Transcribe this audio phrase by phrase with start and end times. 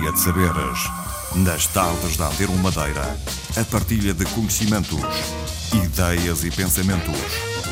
[0.00, 0.90] De Saberes.
[1.36, 3.16] Nas tardes da Antero Madeira,
[3.56, 5.00] a partilha de conhecimentos,
[5.72, 7.14] ideias e pensamentos,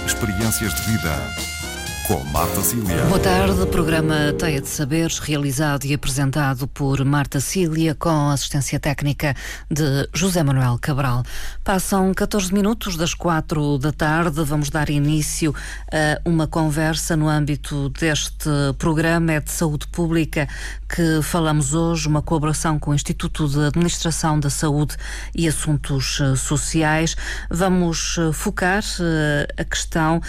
[0.06, 1.61] experiências de vida.
[2.06, 3.04] Com Marta Cília.
[3.04, 9.36] Boa tarde, programa Teia de Saberes, realizado e apresentado por Marta Cília, com assistência técnica
[9.70, 11.22] de José Manuel Cabral.
[11.62, 15.54] Passam 14 minutos das 4 da tarde, vamos dar início
[15.92, 20.48] a uma conversa no âmbito deste programa é de saúde pública
[20.88, 24.96] que falamos hoje, uma colaboração com o Instituto de Administração da Saúde
[25.34, 27.16] e Assuntos eh, Sociais.
[27.48, 30.20] Vamos eh, focar eh, a questão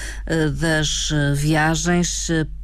[0.58, 1.73] das viagens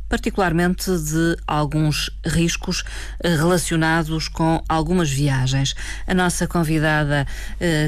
[0.08, 2.84] particularmente de alguns riscos
[3.24, 5.76] relacionados com algumas viagens.
[6.08, 7.28] A nossa convidada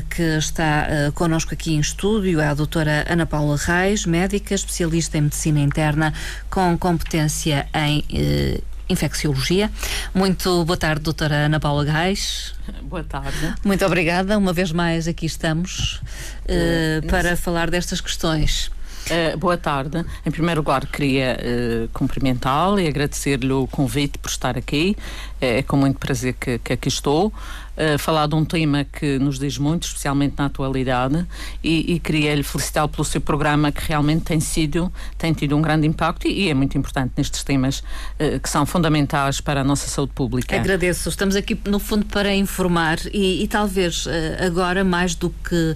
[0.07, 5.21] que está connosco aqui em estúdio é a doutora Ana Paula Reis, médica, especialista em
[5.21, 6.13] medicina interna,
[6.49, 9.71] com competência em infecciologia.
[10.13, 12.53] Muito boa tarde, doutora Ana Paula Gais.
[12.83, 13.55] Boa tarde.
[13.63, 14.37] Muito obrigada.
[14.37, 16.01] Uma vez mais aqui estamos
[16.45, 18.69] uh, para falar destas questões.
[19.09, 20.05] Uh, boa tarde.
[20.25, 24.95] Em primeiro lugar, queria uh, cumprimentá-lo e agradecer-lhe o convite por estar aqui.
[25.39, 27.33] É com muito prazer que, que aqui estou
[27.77, 31.25] uh, falar de um tema que nos diz muito, especialmente na atualidade,
[31.63, 35.87] e, e queria-lhe felicitá-lo pelo seu programa que realmente tem sido, tem tido um grande
[35.87, 39.87] impacto e, e é muito importante nestes temas uh, que são fundamentais para a nossa
[39.87, 40.55] saúde pública.
[40.55, 41.09] Agradeço.
[41.09, 44.09] Estamos aqui, no fundo, para informar e, e talvez uh,
[44.45, 45.75] agora, mais do que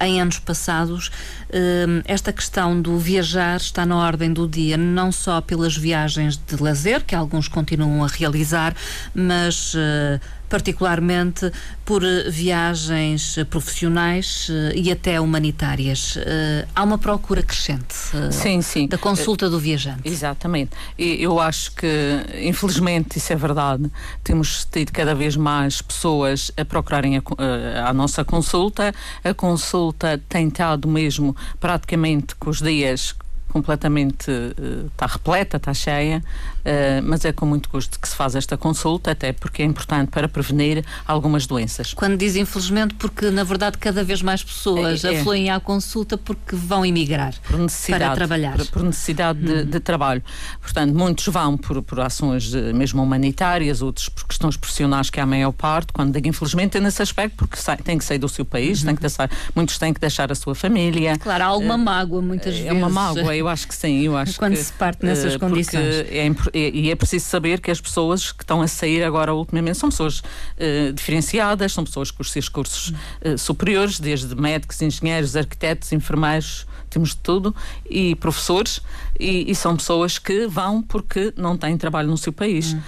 [0.00, 1.10] em anos passados,
[2.04, 7.04] esta questão do viajar está na ordem do dia, não só pelas viagens de lazer,
[7.04, 8.74] que alguns continuam a realizar,
[9.14, 9.74] mas
[10.50, 11.50] particularmente
[11.84, 16.18] por eh, viagens eh, profissionais eh, e até humanitárias.
[16.74, 17.94] Há uma procura crescente
[18.32, 18.88] sim, sim.
[18.88, 20.02] da consulta do viajante.
[20.04, 20.72] Exatamente.
[20.98, 21.86] E eu acho que,
[22.42, 23.90] infelizmente, isso é verdade.
[24.24, 27.22] Temos tido cada vez mais pessoas a procurarem a,
[27.84, 28.92] a, a nossa consulta.
[29.22, 33.14] A consulta tem estado mesmo praticamente com os dias
[33.50, 34.30] completamente
[34.92, 36.22] está uh, repleta, está cheia,
[36.60, 40.10] uh, mas é com muito gosto que se faz esta consulta, até porque é importante
[40.10, 41.94] para prevenir algumas doenças.
[41.94, 45.20] Quando diz infelizmente, porque na verdade cada vez mais pessoas é, é.
[45.20, 47.34] afluem à consulta porque vão emigrar
[47.88, 48.56] para trabalhar.
[48.56, 50.22] Por, por necessidade de, de, trabalho.
[50.60, 55.22] Portanto, muitos vão por, por ações eh, mesmo humanitárias, outros por questões profissionais, que é
[55.22, 55.92] a maior parte.
[55.92, 58.86] Quando digo infelizmente é nesse aspecto, porque sai, tem que sair do seu país, uhum.
[58.86, 61.16] tem que deixar, muitos têm que deixar a sua família.
[61.18, 62.68] Claro, há alguma uh, mágoa muitas vezes.
[62.68, 65.38] É uma mágoa, eu acho que sim, eu acho Quando que, se parte nessas uh,
[65.38, 65.94] condições.
[66.08, 69.88] É, e é preciso saber que as pessoas que estão a sair agora ultimamente são
[69.88, 72.90] pessoas uh, diferenciadas, são pessoas com os seus cursos
[73.24, 77.54] uh, superiores, desde médicos, engenheiros, arquitetos, enfermeiros, temos de tudo,
[77.88, 78.80] e professores,
[79.18, 82.80] e, e, são pessoas que vão porque não têm trabalho no seu país, hum.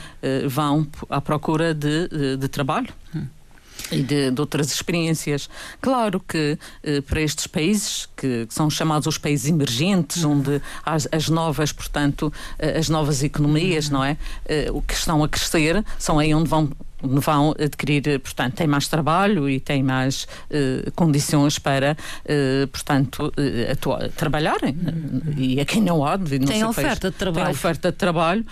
[0.49, 2.89] vão à procura de, de, de trabalho.
[3.15, 3.27] Hum
[3.91, 5.49] e de, de, outras experiências.
[5.81, 10.39] Claro que eh, para estes países, que, que, são chamados os países emergentes, uhum.
[10.39, 13.93] onde as, as, novas, portanto, eh, as novas economias, uhum.
[13.95, 14.17] não é?
[14.47, 16.71] Eh, o que estão a crescer, são aí onde vão
[17.05, 21.97] vão adquirir, portanto, têm mais trabalho e têm mais uh, condições para,
[22.71, 24.71] portanto, uh, atua- trabalharem.
[24.73, 25.35] Uhum.
[25.37, 27.47] E a quem não há, devido tem oferta país, de trabalho.
[27.47, 28.47] Tem oferta de trabalho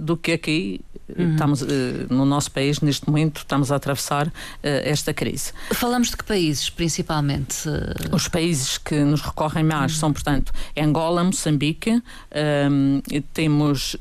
[0.00, 0.80] do que aqui
[1.16, 1.32] Uhum.
[1.32, 1.64] Estamos,
[2.10, 4.32] no nosso país, neste momento, estamos a atravessar
[4.62, 5.52] esta crise.
[5.72, 7.68] Falamos de que países, principalmente?
[8.12, 9.98] Os países que nos recorrem mais uhum.
[9.98, 13.00] são, portanto, Angola, Moçambique, ehm,
[13.32, 13.96] temos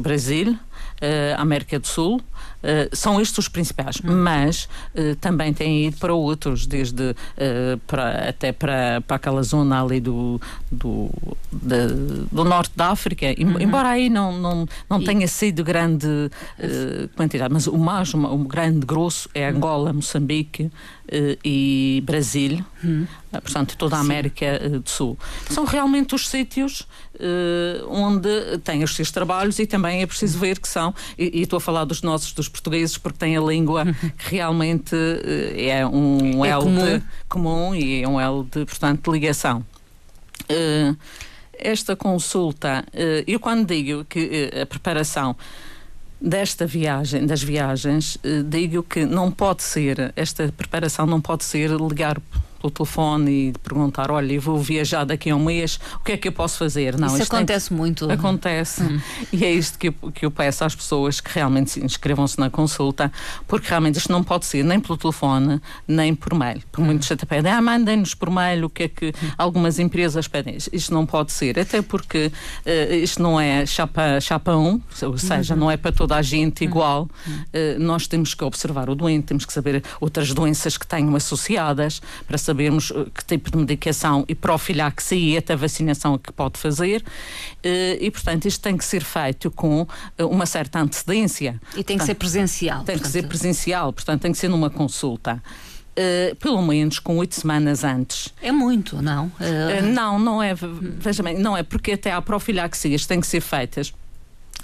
[0.00, 0.56] Brasil,
[1.36, 2.20] América do Sul,
[2.92, 4.16] são estes os principais, uhum.
[4.16, 9.82] mas uh, também têm ido para outros, desde uh, para, até para, para aquela zona
[9.82, 10.40] ali do,
[10.70, 11.10] do,
[11.52, 13.60] do norte da África, uhum.
[13.60, 16.06] embora aí não, não, não tenha sido grande
[17.14, 20.70] quantidade, mas o mais, o, grande grosso é Angola, Moçambique
[21.44, 23.06] e Brasil, uhum.
[23.30, 24.78] portanto toda a América Sim.
[24.80, 25.18] do Sul.
[25.50, 26.86] São realmente os sítios
[27.88, 31.56] onde têm os seus trabalhos e também é preciso ver que são, e, e estou
[31.56, 33.84] a falar dos nossos, dos portugueses, porque têm a língua
[34.18, 37.02] que realmente eh, é um é elo comum.
[37.28, 39.64] comum e é um elo de, portanto, de ligação.
[40.50, 40.96] Uh,
[41.52, 45.36] esta consulta, uh, eu quando digo que uh, a preparação
[46.20, 48.18] desta viagem, das viagens,
[48.48, 52.18] digo que não pode ser, esta preparação não pode ser ligar
[52.60, 56.16] pelo telefone e perguntar: olha, eu vou viajar daqui a um mês, o que é
[56.16, 56.98] que eu posso fazer?
[56.98, 57.78] Não, Isso acontece tem...
[57.78, 58.10] muito.
[58.10, 58.82] Acontece.
[58.82, 59.00] Hum.
[59.32, 63.12] E é isto que eu, que eu peço às pessoas que realmente inscrevam-se na consulta,
[63.46, 66.62] porque realmente isto não pode ser nem pelo telefone, nem por mail.
[66.72, 66.86] Por hum.
[66.86, 69.30] muitos até pedem, ah, mandem-nos por mail o que é que hum.
[69.36, 70.56] algumas empresas pedem.
[70.72, 72.30] Isto não pode ser, até porque
[72.66, 75.60] uh, isto não é chapa, chapa um, ou seja, uhum.
[75.60, 76.70] não é para toda a gente uhum.
[76.70, 77.02] igual.
[77.28, 82.00] Uh, nós temos que observar o doente, temos que saber outras doenças que tenham associadas
[82.26, 87.04] para sabermos eh, que tipo de medicação e profilaxia e até vacinação que pode fazer.
[87.62, 91.60] Eh, e, portanto, isto tem que ser feito com eh, uma certa antecedência.
[91.70, 92.78] E tem portanto, que ser presencial.
[92.78, 93.02] Tem portanto...
[93.02, 95.42] que ser presencial, portanto, tem que ser numa consulta.
[95.98, 98.28] Uh, pelo menos com oito semanas antes.
[98.42, 99.26] É muito, não?
[99.28, 99.82] Uh...
[99.82, 100.52] Uh, não, não é.
[100.54, 103.94] Veja bem, não é porque até há profilaxias têm que ser feitas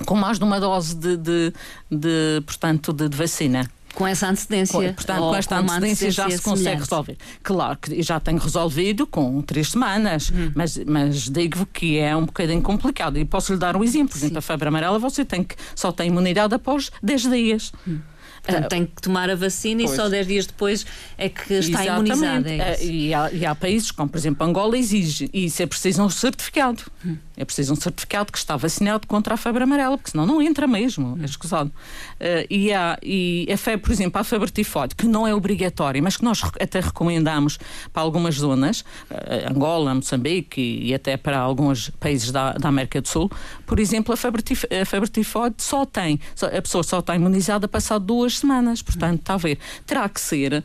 [0.04, 1.52] com mais de uma dose de, de,
[1.90, 4.72] de portanto, de, de vacina com essa antecedência.
[4.72, 6.80] Com, portanto, com esta com antecedência, já se consegue semelhante.
[6.80, 7.16] resolver.
[7.42, 10.52] Claro que já tenho resolvido com três semanas, hum.
[10.54, 13.18] mas, mas digo que é um bocadinho complicado.
[13.18, 14.10] E posso lhe dar um exemplo.
[14.10, 17.72] Por exemplo, a febre amarela você tem que, só tem imunidade após 10 dias.
[17.86, 17.98] Hum.
[18.42, 19.92] Portanto, uh, tem que tomar a vacina pois.
[19.92, 20.84] e só 10 dias depois
[21.16, 22.50] é que está imunizada.
[22.50, 25.66] É uh, e, há, e, há, países, como por exemplo Angola, exige, e isso é
[25.66, 26.82] preciso um certificado.
[27.04, 27.16] Hum.
[27.36, 30.66] É preciso um certificado que está vacinado contra a febre amarela, porque senão não entra
[30.66, 31.70] mesmo, é escusado.
[31.70, 36.02] Uh, e, há, e a febre, por exemplo, a febre tifoide, que não é obrigatória,
[36.02, 37.58] mas que nós até recomendamos
[37.92, 38.80] para algumas zonas,
[39.10, 43.30] uh, Angola, Moçambique e, e, até para alguns países da, da América do Sul,
[43.66, 47.66] por exemplo, a febre, tif, a febre tifoide só tem, a pessoa só está imunizada
[47.66, 49.58] passado duas semanas, portanto, está a ver.
[49.86, 50.62] Terá que ser, uh,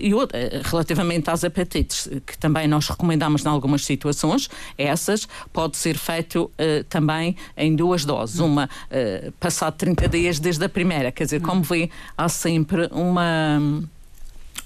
[0.00, 5.96] e outra, relativamente às hepatites, que também nós recomendamos em algumas situações, essas pode ser
[5.96, 8.40] feito uh, também em duas doses.
[8.40, 11.10] Uma uh, passado 30 dias desde a primeira.
[11.12, 13.60] Quer dizer, como vê, há sempre uma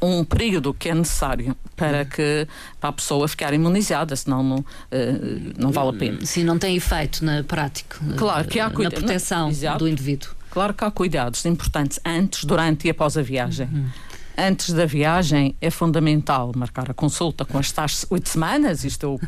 [0.03, 2.49] um período que é necessário para que
[2.81, 4.65] para a pessoa ficar imunizada, senão não, uh,
[5.59, 6.25] não vale a pena.
[6.25, 7.99] Sim, não tem efeito na prática.
[8.17, 10.31] Claro que há cuida- na proteção não, do indivíduo.
[10.51, 13.69] Claro que há cuidados importantes antes, durante e após a viagem.
[13.73, 13.89] Uhum.
[14.37, 19.21] Antes da viagem é fundamental marcar a consulta com as tais oito semanas, isto eu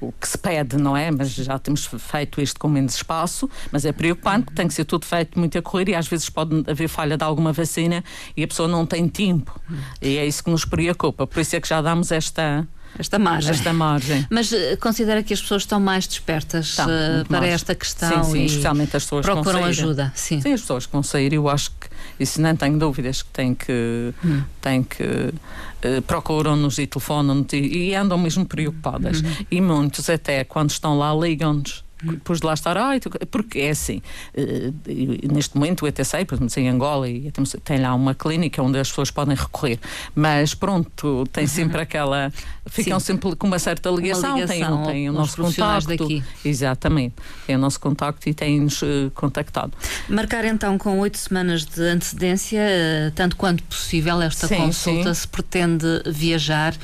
[0.00, 1.10] o que se pede, não é?
[1.10, 5.04] Mas já temos feito isto com menos espaço, mas é preocupante, tem que ser tudo
[5.04, 8.02] feito muito a correr e às vezes pode haver falha de alguma vacina
[8.36, 9.60] e a pessoa não tem tempo.
[10.00, 11.26] E é isso que nos preocupa.
[11.26, 12.66] Por isso é que já damos esta
[12.98, 13.50] esta margem.
[13.50, 14.26] Esta margem.
[14.30, 17.54] Mas uh, considera que as pessoas estão mais despertas uh, para mais.
[17.54, 20.12] esta questão sim, sim, e especialmente as pessoas procuram ajuda.
[20.14, 20.40] Sim.
[20.40, 21.88] sim, as pessoas que vão sair, eu acho que
[22.20, 24.42] isso não tenho dúvidas que têm que, hum.
[24.60, 29.22] têm que uh, procuram-nos e telefonam-nos e, e, andam mesmo preocupadas.
[29.22, 29.46] Hum.
[29.50, 32.90] E muitos até quando estão lá ligam-nos depois de lá estar, ah,
[33.30, 34.02] porque é assim,
[34.34, 37.30] uh, neste momento eu até sei, por exemplo, em Angola e
[37.64, 39.78] tem lá uma clínica onde as pessoas podem recorrer,
[40.14, 42.32] mas pronto, tem sempre aquela,
[42.66, 43.06] ficam Sim.
[43.06, 45.88] sempre com uma certa ligação, uma ligação tem, tem o nosso contacto.
[45.88, 46.24] Daqui.
[46.44, 47.14] Exatamente,
[47.46, 49.72] tem o nosso contacto e têm-nos uh, contactado.
[50.08, 55.20] Marcar então com oito semanas de antecedência, uh, tanto quanto possível, esta sim, consulta, sim.
[55.20, 56.74] se pretende viajar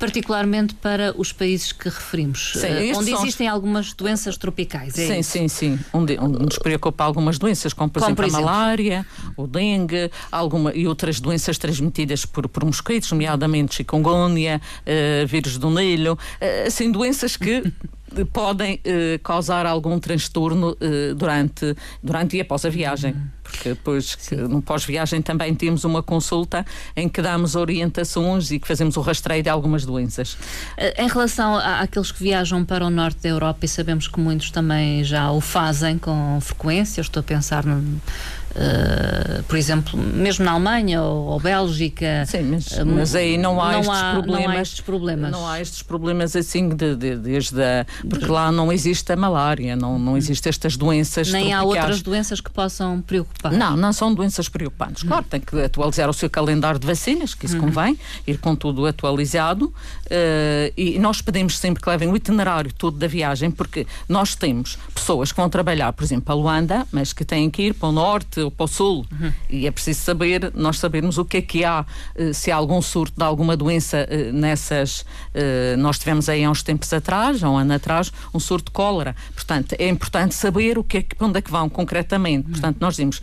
[0.00, 3.52] particularmente para os países que referimos, sim, uh, onde existem os...
[3.52, 4.98] algumas doenças tropicais.
[4.98, 5.30] É sim, isso?
[5.30, 5.78] sim, sim.
[5.92, 9.06] Onde, onde, nos preocupa algumas doenças, como por, como exemplo, por exemplo, a malária,
[9.36, 15.68] o dengue alguma, e outras doenças transmitidas por, por mosquitos, nomeadamente chikungunya, uh, vírus do
[15.70, 17.62] Nilo, uh, assim, doenças que
[18.32, 18.80] podem
[19.22, 20.76] causar algum transtorno
[21.16, 23.12] durante, durante e após a viagem.
[23.12, 24.16] Uhum porque depois
[24.48, 26.64] no pós-viagem também temos uma consulta
[26.96, 30.38] em que damos orientações e que fazemos o rastreio de algumas doenças.
[30.76, 34.50] Eh, em relação àqueles que viajam para o norte da Europa, e sabemos que muitos
[34.50, 38.00] também já o fazem com frequência, estou a pensar no
[38.50, 42.24] Uh, por exemplo, mesmo na Alemanha ou, ou Bélgica.
[42.26, 45.30] Sim, mas, uh, mas aí não há, não estes há, problemas, não há estes problemas.
[45.30, 49.76] Não há estes problemas assim, de, de, desde a, porque lá não existe a malária,
[49.76, 51.30] não, não existem estas doenças.
[51.30, 51.62] Nem tropicais.
[51.62, 53.52] há outras doenças que possam preocupar.
[53.52, 55.04] Não, não são doenças preocupantes.
[55.04, 57.66] Claro, tem que atualizar o seu calendário de vacinas, que isso uhum.
[57.66, 59.66] convém, ir com tudo atualizado.
[59.66, 64.76] Uh, e nós pedimos sempre que levem o itinerário todo da viagem, porque nós temos
[64.92, 67.92] pessoas que vão trabalhar, por exemplo, para Luanda, mas que têm que ir para o
[67.92, 69.06] norte norte ou para o sul.
[69.10, 69.32] Uhum.
[69.48, 72.80] E é preciso saber, nós sabermos o que é que há, eh, se há algum
[72.80, 75.04] surto de alguma doença eh, nessas.
[75.34, 78.72] Eh, nós tivemos aí há uns tempos atrás, há um ano atrás, um surto de
[78.72, 79.14] cólera.
[79.34, 82.46] Portanto, é importante saber o que é que, para onde é que vão concretamente.
[82.46, 82.52] Uhum.
[82.52, 83.22] Portanto, nós dizemos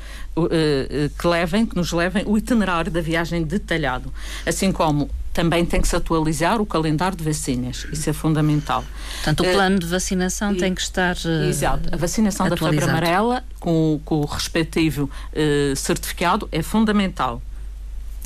[1.18, 4.14] que levem, que nos levem o itinerário da viagem detalhado.
[4.46, 7.86] Assim como também tem que se atualizar o calendário de vacinas.
[7.94, 8.84] Isso é fundamental.
[9.18, 11.16] Portanto, o eh, plano de vacinação e, tem que estar.
[11.16, 11.94] Uh, exato.
[11.94, 17.40] A vacinação da febre amarela, com, com o respectivo uh, certificado, é fundamental.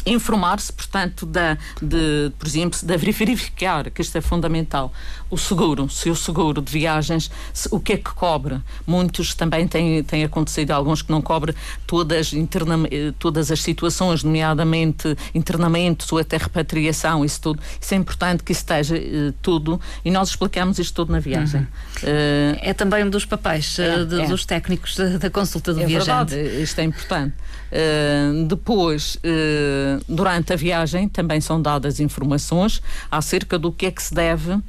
[0.06, 4.92] Informar-se, portanto, da, de, por exemplo, de verificar, que isto é fundamental,
[5.30, 8.60] o seguro, se o seguro de viagens, se, o que é que cobre.
[8.86, 11.56] Muitos também têm, têm acontecido, alguns que não cobre
[11.88, 12.78] todas, interna,
[13.18, 17.62] todas as situações, nomeadamente internamentos ou até repatriação, isso tudo.
[17.80, 21.62] Isso é importante que esteja uh, tudo e nós explicamos isto tudo na viagem.
[21.62, 22.10] Uhum.
[22.10, 24.28] Uh, é também um dos papéis uh, de, é.
[24.28, 26.36] dos técnicos da, da consulta do é viajante.
[26.36, 27.34] Verdade, isto é importante.
[27.72, 34.02] Uh, depois, uh, durante a viagem, também são dadas informações acerca do que é que
[34.02, 34.60] se deve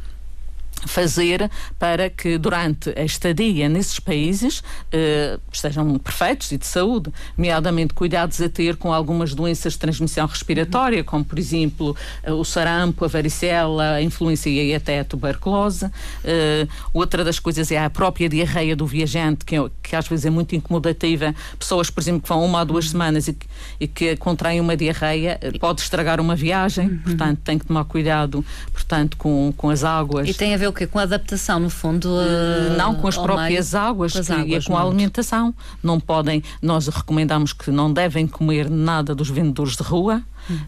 [0.86, 7.94] fazer para que durante a estadia nesses países eh, estejam perfeitos e de saúde, nomeadamente
[7.94, 13.04] cuidados a ter com algumas doenças de transmissão respiratória, como por exemplo eh, o sarampo,
[13.04, 15.90] a varicela, a influência e até a tuberculose.
[16.24, 20.26] Eh, outra das coisas é a própria diarreia do viajante, que, é, que às vezes
[20.26, 21.34] é muito incomodativa.
[21.58, 23.36] Pessoas, por exemplo, que vão uma ou duas semanas e,
[23.80, 26.98] e que contraem uma diarreia, eh, pode estragar uma viagem, uhum.
[26.98, 30.28] portanto tem que tomar cuidado portanto, com, com as águas.
[30.28, 30.86] E tem a ver o quê?
[30.86, 32.08] Com a adaptação, no fundo?
[32.08, 35.54] Uh, não, com as próprias meio, águas, com as águas, e com a alimentação.
[35.82, 40.22] Não podem, nós recomendamos que não devem comer nada dos vendedores de rua,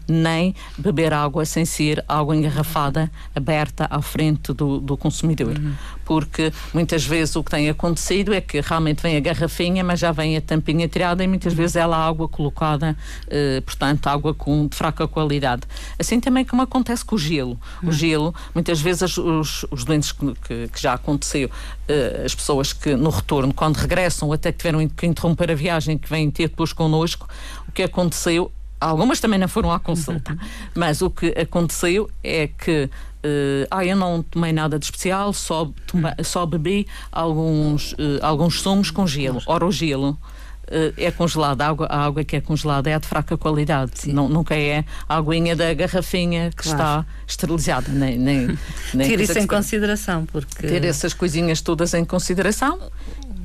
[0.07, 5.55] nem beber água sem ser água engarrafada, aberta à frente do, do consumidor.
[6.03, 10.11] Porque muitas vezes o que tem acontecido é que realmente vem a garrafinha, mas já
[10.11, 12.95] vem a tampinha tirada e muitas vezes ela a água colocada,
[13.27, 15.63] eh, portanto, água com, de fraca qualidade.
[15.97, 17.59] Assim também como acontece com o gelo.
[17.81, 17.91] O uhum.
[17.91, 21.49] gelo, muitas vezes os, os doentes que, que, que já aconteceu,
[21.87, 25.97] eh, as pessoas que no retorno, quando regressam, até que tiveram que interromper a viagem,
[25.97, 27.27] que vêm ter depois connosco,
[27.67, 28.51] o que aconteceu
[28.85, 30.33] Algumas também não foram à consulta.
[30.33, 30.37] Uhum.
[30.75, 32.89] Mas o que aconteceu é que
[33.25, 38.61] Uh, ah, eu não tomei nada de especial, só, toma, só bebi alguns, uh, alguns
[38.61, 39.41] sumos com gelo.
[39.47, 43.07] Ora, o gelo uh, é congelado, a água, a água que é congelada é de
[43.07, 46.77] fraca qualidade, não, nunca é a aguinha da garrafinha que claro.
[46.77, 47.91] está esterilizada.
[47.91, 48.59] Nem, nem,
[48.93, 50.67] nem Ter isso em consideração, porque.
[50.67, 52.79] Ter essas coisinhas todas em consideração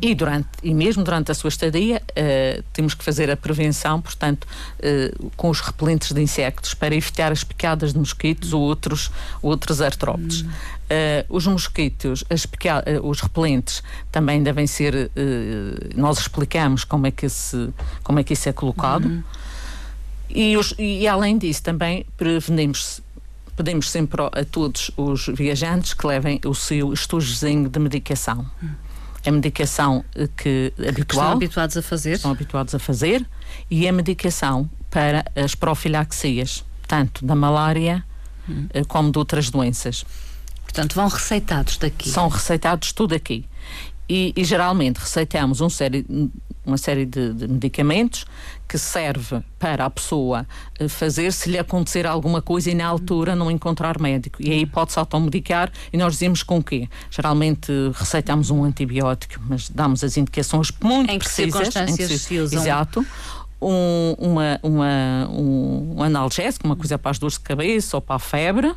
[0.03, 4.47] e, durante, e mesmo durante a sua estadia, uh, temos que fazer a prevenção, portanto,
[4.79, 9.11] uh, com os repelentes de insectos, para evitar as picadas de mosquitos ou outros,
[9.43, 10.43] outros artrópodes.
[10.43, 10.49] Hum.
[10.49, 12.47] Uh, os mosquitos, as
[13.03, 15.11] os repelentes também devem ser.
[15.95, 17.71] nós explicamos como é que, esse,
[18.03, 19.07] como é que isso é colocado.
[19.07, 19.23] Hum.
[20.29, 23.01] E, os, e, além disso, também prevenimos
[23.57, 28.47] pedimos sempre a todos os viajantes que levem o seu estojozinho de medicação.
[28.63, 28.71] Hum
[29.25, 30.97] a medicação eh, que habitual.
[30.97, 32.13] Que estão habituados a fazer.
[32.13, 33.27] Estão habituados a fazer
[33.71, 38.05] e a medicação para as profilaxias, tanto da malária
[38.49, 38.67] hum.
[38.89, 40.05] como de outras doenças.
[40.63, 42.09] Portanto, vão receitados daqui.
[42.09, 43.45] São receitados tudo aqui.
[44.09, 46.05] E, e geralmente receitamos um série,
[46.71, 48.25] uma série de, de, medicamentos
[48.69, 50.47] que serve para a pessoa
[50.79, 54.41] eh, fazer se lhe acontecer alguma coisa e na altura não encontrar médico.
[54.41, 56.89] E aí pode-se automedicar e nós dizemos com o quê?
[57.11, 61.69] Geralmente receitamos um antibiótico, mas damos as indicações muito em precisas.
[61.69, 62.63] Que em que se, se usam?
[62.63, 63.07] Exato.
[63.61, 68.17] Um, uma, uma, um, um analgésico, uma coisa para as dores de cabeça ou para
[68.17, 68.75] a febre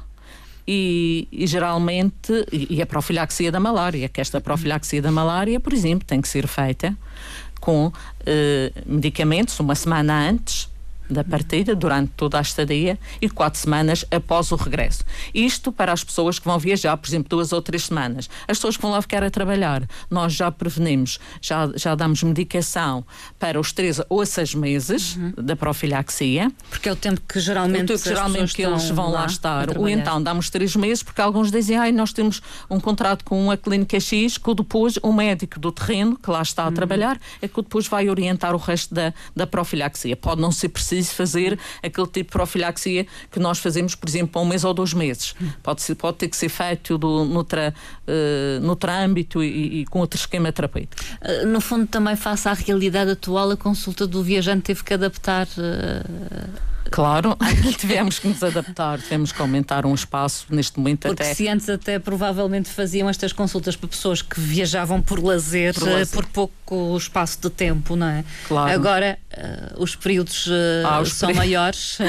[0.68, 6.08] e, e, geralmente, e, a profilaxia da malária, que esta profilaxia da malária, por exemplo,
[6.08, 6.98] tem que ser feita
[7.63, 7.93] com
[8.25, 10.70] eh, medicamentos uma semana antes
[11.10, 15.04] da partida, durante toda a estadia e quatro semanas após o regresso.
[15.34, 18.30] Isto para as pessoas que vão viajar, por exemplo, duas ou três semanas.
[18.48, 23.06] As pessoas que vão lá ficar a trabalhar, nós já prevenimos, já, já damos medicação
[23.38, 25.34] para os três ou seis meses uhum.
[25.38, 26.52] da profilaxia.
[26.70, 29.78] Porque é o tempo que geralmente, o tempo, geralmente que eles vão lá, lá estar.
[29.78, 33.58] Ou então damos três meses, porque alguns dizem, ai, nós temos um contrato com uma
[33.58, 36.74] clínica X, que depois o médico do terreno, que lá está a uhum.
[36.74, 40.16] trabalhar, é que depois vai orientar o resto da, da profilaxia.
[40.16, 44.40] Pode não ser preciso preciso fazer aquele tipo de profilaxia que nós fazemos, por exemplo,
[44.40, 45.36] há um mês ou dois meses.
[45.62, 47.74] Pode, ser, pode ter que ser feito do, noutra,
[48.08, 51.02] uh, âmbito e, e, com outro esquema terapêutico.
[51.22, 55.48] Uh, no fundo, também face à realidade atual, a consulta do viajante teve que adaptar.
[55.58, 57.36] Uh Claro,
[57.80, 61.34] tivemos que nos adaptar, tivemos que aumentar um espaço neste momento Porque até.
[61.34, 66.08] se antes até provavelmente faziam estas consultas para pessoas que viajavam por lazer, por, lazer.
[66.14, 68.24] por pouco espaço de tempo, não é?
[68.48, 68.72] Claro.
[68.72, 72.04] Agora uh, os períodos uh, ah, os são maiores uh,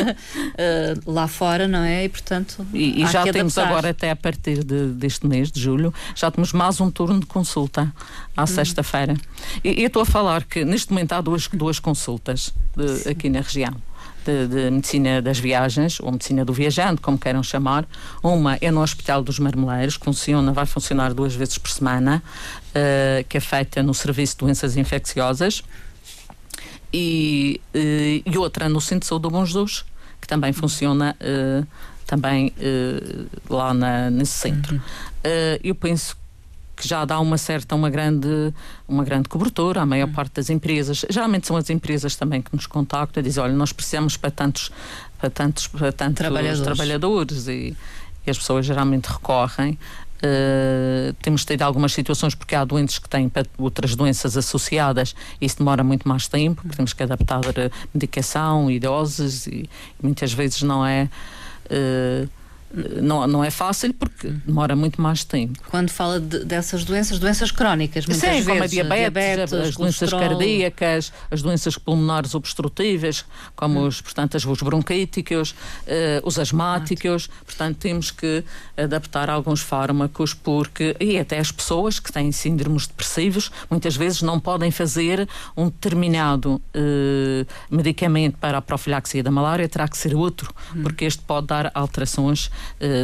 [1.11, 2.05] lá fora, não é?
[2.05, 2.67] E portanto.
[2.75, 3.73] E, e já temos adaptar.
[3.73, 7.27] agora até a partir de, deste mês de julho, já temos mais um turno de
[7.27, 7.91] consulta
[8.37, 8.47] à hum.
[8.47, 9.17] sexta-feira.
[9.65, 13.41] E eu estou a falar que neste momento há duas, duas consultas de, aqui na
[13.41, 13.75] região
[14.25, 17.87] de, de, medicina das viagens, ou medicina do viajante, como queiram chamar.
[18.23, 22.23] Uma é no Hospital dos Marmeleiros, que funciona, vai funcionar duas vezes por semana,
[22.71, 25.63] uh, que é feita no Serviço de Doenças Infecciosas.
[26.93, 29.85] E, uh, e outra no Centro de Saúde do Bom Jesus,
[30.21, 31.67] que também funciona uh,
[32.07, 34.75] também uh, lá na, nesse centro.
[34.75, 34.81] Uhum.
[34.81, 36.17] Uh, eu penso
[36.77, 38.53] que já dá uma certa, uma grande,
[38.89, 40.15] uma grande cobertura à maior uhum.
[40.15, 41.05] parte das empresas.
[41.09, 44.71] Geralmente são as empresas também que nos contactam e dizem, olha, nós precisamos para tantos,
[45.19, 47.77] para tantos, para tantos trabalhadores, trabalhadores e,
[48.27, 49.79] e as pessoas geralmente recorrem.
[50.25, 55.59] Uh, temos tido algumas situações porque há doentes que têm outras doenças associadas e isso
[55.59, 59.69] demora muito mais tempo, porque temos que adaptar a medicação e doses e,
[60.01, 61.11] e muitas vezes não é.
[61.67, 62.29] Uh,
[63.01, 65.59] não, não é fácil porque demora muito mais tempo.
[65.71, 69.77] Quando fala de, dessas doenças, doenças crónicas, muitas Sim, vezes, como a diabetes, diabetes as
[69.77, 73.87] doenças cardíacas, as doenças pulmonares obstrutivas, como hum.
[73.87, 77.29] os, portanto, os bronquíticos, uh, os asmáticos.
[77.45, 78.45] Portanto, temos que
[78.77, 84.41] adaptar alguns fármacos porque, e até as pessoas que têm síndromes depressivos, muitas vezes não
[84.41, 90.53] podem fazer um determinado uh, medicamento para a profilaxia da malária, terá que ser outro,
[90.75, 90.83] hum.
[90.83, 92.51] porque este pode dar alterações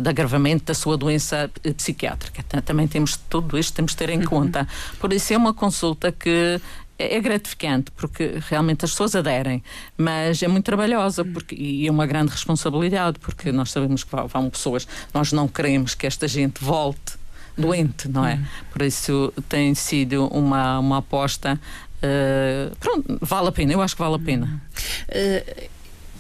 [0.03, 2.43] de agravamento da sua doença uh, psiquiátrica.
[2.63, 4.25] Também temos tudo isto, temos de ter em uhum.
[4.25, 4.67] conta.
[4.99, 6.61] Por isso é uma consulta que
[7.01, 9.63] é, é gratificante porque realmente as pessoas aderem,
[9.97, 14.51] mas é muito trabalhosa porque, e é uma grande responsabilidade porque nós sabemos que vão
[14.51, 17.19] pessoas, nós não queremos que esta gente volte
[17.57, 18.35] doente, não é?
[18.35, 18.45] Uhum.
[18.73, 21.59] Por isso tem sido uma, uma aposta.
[22.03, 24.63] Uh, pronto, vale a pena, eu acho que vale a pena.
[25.09, 25.71] Uh,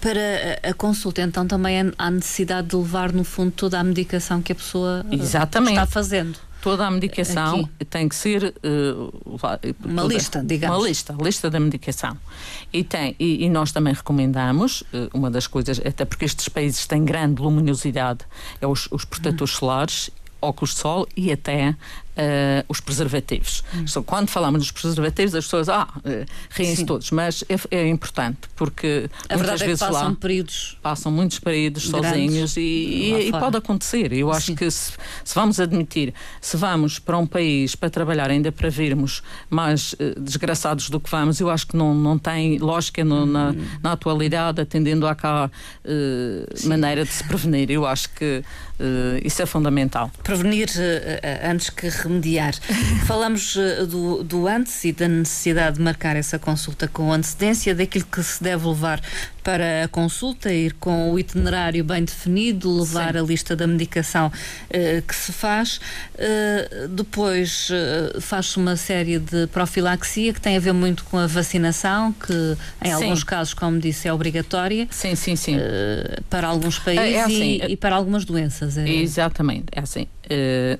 [0.00, 4.52] para a consulta, então, também há necessidade de levar, no fundo, toda a medicação que
[4.52, 5.72] a pessoa eh, Exatamente.
[5.72, 6.38] está fazendo.
[6.62, 7.84] Toda a medicação Aqui.
[7.86, 10.76] tem que ser uh, uma toda, lista, digamos.
[10.76, 12.16] Uma lista, lista da medicação.
[12.70, 16.86] E, tem, e, e nós também recomendamos, uh, uma das coisas, até porque estes países
[16.86, 18.20] têm grande luminosidade,
[18.60, 20.10] é os, os protetores solares
[20.42, 21.74] óculos de sol e até
[22.16, 23.62] uh, os preservativos.
[23.74, 23.86] Hum.
[23.86, 28.38] So, quando falamos dos preservativos, as pessoas ah, uh, riem-se todos, mas é, é, importante
[28.56, 33.30] porque a muitas é vezes passam lá períodos passam muitos períodos sozinhos e, e, e,
[33.30, 34.12] pode acontecer.
[34.12, 34.54] Eu acho Sim.
[34.54, 34.92] que se,
[35.24, 40.20] se, vamos admitir, se vamos para um país para trabalhar ainda para virmos mais uh,
[40.20, 43.66] desgraçados do que vamos, eu acho que não, não tem lógica no, na, hum.
[43.82, 45.50] na atualidade, atendendo à cá
[46.64, 47.70] maneira de se prevenir.
[47.70, 48.42] Eu acho que
[49.24, 50.10] isso é fundamental.
[50.22, 50.68] Prevenir
[51.42, 52.54] antes que remediar.
[53.06, 58.06] Falamos uh, do, do antes e da necessidade de marcar essa consulta com antecedência, daquilo
[58.06, 59.00] que se deve levar
[59.42, 63.18] para a consulta, ir com o itinerário bem definido, levar Sim.
[63.18, 65.80] a lista da medicação uh, que se faz.
[66.14, 71.26] Uh, depois uh, faz-se uma série de profilaxia que tem a ver muito com a
[71.26, 72.92] vacinação, que em sim.
[72.92, 74.86] alguns casos, como disse, é obrigatória.
[74.90, 75.56] Sim, sim, sim.
[76.28, 78.76] para alguns países é, é assim, e, e, para algumas doenças.
[78.76, 78.88] É...
[78.88, 80.06] Exatamente, é assim.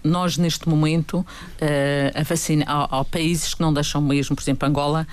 [0.05, 1.27] Nós, neste momento,
[2.15, 5.07] a vacina, há, países que não deixam mesmo, por exemplo, Angola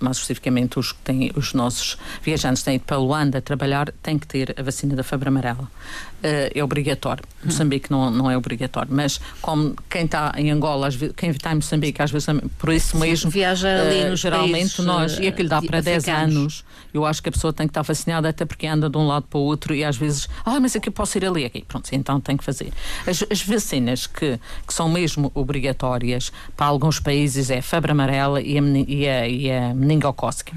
[0.00, 4.54] mais especificamente os, têm, os nossos viajantes têm ido para Luanda trabalhar, têm que ter
[4.58, 5.70] a vacina da febre amarela.
[6.16, 7.22] Uh, é obrigatório.
[7.44, 11.56] Moçambique não, não é obrigatório, mas como quem está em Angola, vezes, quem está em
[11.56, 12.26] Moçambique, às vezes
[12.58, 13.30] por isso mesmo.
[13.30, 17.28] Viaja ali uh, nos Geralmente nós, e aquilo dá para 10 anos, eu acho que
[17.28, 19.74] a pessoa tem que estar vacinada, até porque anda de um lado para o outro
[19.74, 21.64] e às vezes, ah, mas aqui posso ir ali, aqui.
[21.66, 22.72] Pronto, então tem que fazer.
[23.06, 28.40] As, as vacinas que, que são mesmo obrigatórias para alguns países é a febre amarela
[28.40, 30.52] e a, e a, e a meningocócica.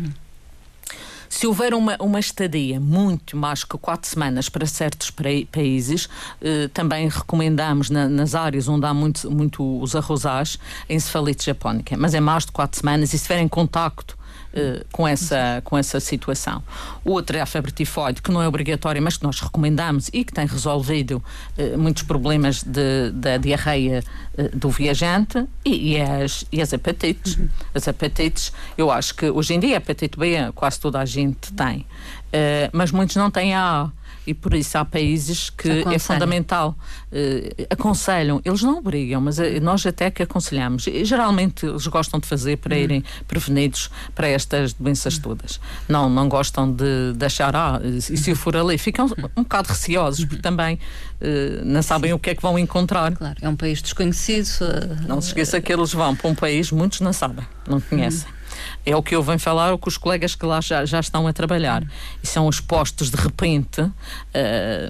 [1.30, 5.13] Se houver uma, uma estadia muito mais que quatro semanas para certos
[5.52, 6.10] países,
[6.42, 10.58] eh, também recomendamos na, nas áreas onde há muito, muito os arrozás,
[10.89, 11.96] encefalite japónica.
[11.96, 14.18] Mas é mais de quatro semanas e se tiverem contacto
[14.54, 16.64] uh, com, essa, com essa situação.
[17.04, 20.34] Outra é a febre tifoide, que não é obrigatória, mas que nós recomendamos e que
[20.34, 21.24] tem resolvido
[21.58, 24.04] uh, muitos problemas de, da diarreia
[24.38, 27.38] uh, do viajante e, e, as, e as hepatites.
[27.38, 27.50] Uhum.
[27.74, 31.54] As hepatites, eu acho que hoje em dia a hepatite B quase toda a gente
[31.54, 31.86] tem,
[32.72, 33.92] mas muitos não têm A
[34.26, 36.76] e por isso há países que é fundamental.
[37.12, 40.88] Uh, aconselham, eles não obrigam, mas uh, nós até que aconselhamos.
[40.88, 42.82] E, geralmente eles gostam de fazer para uhum.
[42.82, 45.22] irem prevenidos para estas doenças uhum.
[45.22, 45.60] todas.
[45.88, 49.69] Não, não gostam de, de achar, ah, e se eu for ali, ficam um bocado
[49.69, 52.15] receosos, porque também uh, não sabem Sim.
[52.15, 53.15] o que é que vão encontrar.
[53.15, 54.48] Claro, é um país desconhecido.
[55.08, 58.28] Não se esqueça que eles vão para um país, muitos não sabem, não conhecem.
[58.30, 58.38] Uhum.
[58.86, 61.34] É o que eu venho falar com os colegas que lá já, já estão a
[61.34, 61.84] trabalhar.
[62.24, 63.91] E são expostos de repente, uh,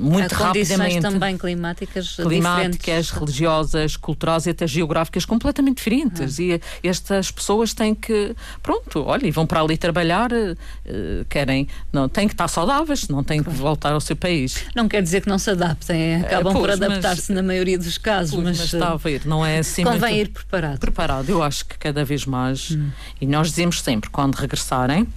[0.02, 1.02] muito a rapidamente.
[1.02, 3.10] também climáticas Climáticas, diferentes.
[3.12, 6.40] religiosas, culturais e até geográficas completamente diferentes.
[6.40, 6.44] Ah.
[6.44, 12.08] E estas pessoas têm que, pronto, olha, e vão para ali trabalhar, uh, querem, não,
[12.10, 14.66] têm que estar saudáveis, não têm que voltar ao seu país.
[14.76, 18.34] Não quer dizer que não se adaptem, acabam pois, por adaptar-se na maioria dos casos.
[18.34, 19.84] Pois, mas, mas está a ver, não é assim.
[19.84, 20.30] Convém muito...
[20.30, 20.80] ir preparado.
[20.80, 22.72] Preparado, eu acho que cada vez mais.
[22.72, 22.90] Hum.
[23.20, 25.08] E nós dizemos sempre, quando regressarem,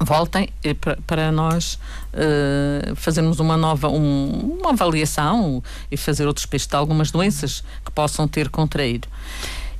[0.00, 0.48] voltem
[1.06, 1.78] para nós
[2.14, 7.90] uh, fazermos uma nova um, uma avaliação e fazer outros testes de algumas doenças que
[7.92, 9.08] possam ter contraído.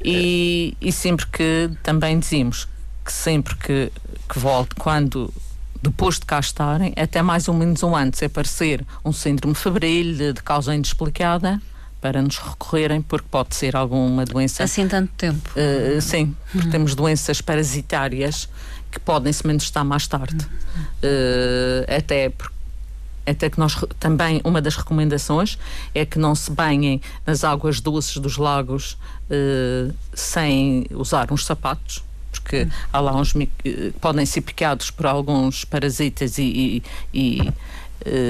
[0.05, 2.69] E, e sempre que também dizemos
[3.05, 3.93] que sempre que,
[4.29, 5.33] que volte, quando
[5.81, 10.33] depois de cá estarem, até mais ou menos um antes aparecer um síndrome febril de,
[10.33, 11.61] de causa inexplicada,
[12.03, 14.65] para nos recorrerem, porque pode ser alguma doença.
[14.65, 15.49] Assim tanto tempo?
[15.51, 16.73] Uh, sim, porque uhum.
[16.73, 18.49] temos doenças parasitárias
[18.91, 20.45] que podem se manifestar mais tarde.
[21.03, 22.33] Uh, até
[23.25, 25.57] até que nós também uma das recomendações
[25.95, 28.99] é que não se banhem nas águas doces dos lagos
[29.31, 33.35] uh, sem usar uns sapatos porque há lá uns
[34.01, 36.83] podem ser picados por alguns parasitas e,
[37.15, 37.53] e, e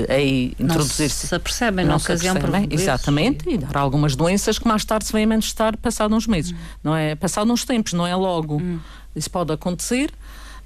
[0.09, 1.27] aí introduzir-se.
[1.27, 5.27] se apercebem na ocasião apercebem, Exatamente, e dar algumas doenças que mais tarde se vêm
[5.27, 6.53] manifestar passado uns meses.
[6.53, 6.57] Hum.
[6.83, 8.57] Não é passado uns tempos, não é logo.
[8.61, 8.79] Hum.
[9.15, 10.11] Isso pode acontecer.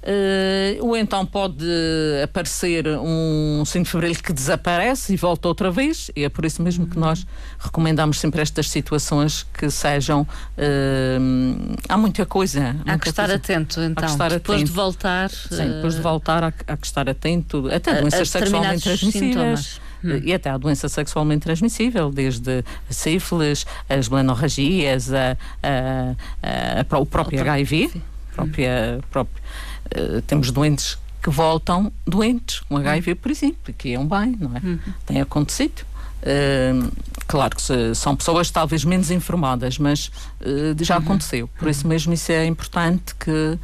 [0.07, 1.65] Uh, ou então pode
[2.23, 6.87] aparecer um sino febril que desaparece e volta outra vez, e é por isso mesmo
[6.87, 7.27] que nós
[7.59, 10.21] recomendamos sempre estas situações que sejam.
[10.21, 12.69] Uh, há muita coisa.
[12.69, 13.35] Há muita que estar coisa.
[13.35, 14.05] atento, então.
[14.05, 14.71] Estar depois atento.
[14.71, 15.29] de voltar.
[15.29, 17.69] Sim, depois de voltar, há, há que estar atento.
[17.69, 19.81] Até doenças sexualmente transmissíveis.
[20.01, 20.21] Hum.
[20.23, 27.05] E até a doença sexualmente transmissível, desde a sífilis, as blenorragias, a, a, a, o
[27.05, 27.91] próprio HIV,
[28.33, 29.43] própria, própria
[29.91, 34.55] eh, temos doentes que voltam doentes, com HIV, por exemplo, que é um bem, não
[34.55, 34.61] é?
[34.63, 34.79] Uhum.
[35.05, 35.85] Tem acontecido.
[36.17, 36.91] Uh,
[37.27, 40.07] claro que se, são pessoas talvez menos informadas, mas
[40.41, 41.03] uh, já uhum.
[41.03, 41.49] aconteceu.
[41.59, 43.59] Por isso mesmo isso é importante que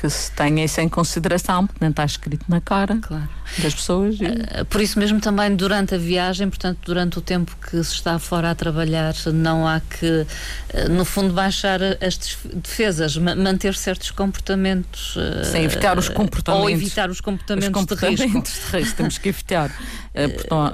[0.00, 3.28] que se tenha isso em consideração, porque nem está escrito na cara claro.
[3.58, 4.16] das pessoas.
[4.20, 4.24] E...
[4.24, 8.18] Eh, por isso mesmo também durante a viagem, portanto, durante o tempo que se está
[8.18, 10.26] fora a trabalhar, não há que,
[10.68, 12.18] eh, no fundo, baixar as
[12.54, 15.16] defesas, manter certos comportamentos.
[15.16, 16.64] Eh, Sem evitar os comportamentos.
[16.64, 18.70] Ou evitar os comportamentos, os comportamentos de risco.
[18.70, 18.96] De risco.
[18.96, 19.70] Temos que evitar.